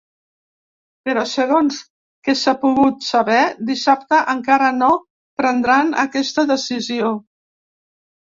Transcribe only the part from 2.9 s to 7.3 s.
saber, dissabte encara no prendran aquesta decisió.